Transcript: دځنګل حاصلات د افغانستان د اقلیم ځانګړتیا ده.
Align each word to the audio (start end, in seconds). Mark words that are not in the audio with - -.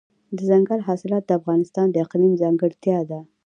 دځنګل 0.37 0.79
حاصلات 0.87 1.23
د 1.25 1.31
افغانستان 1.39 1.87
د 1.91 1.95
اقلیم 2.05 2.33
ځانګړتیا 2.41 2.99
ده. 3.09 3.19